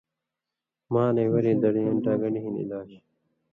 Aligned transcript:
مالَیں 0.93 1.31
وریں 1.33 1.55
دڑیں 1.61 1.91
ڈاگن٘ڈی 2.03 2.39
ہِن 2.43 2.55
علاج 2.63 2.89